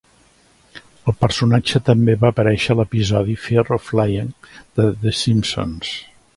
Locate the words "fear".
3.45-3.67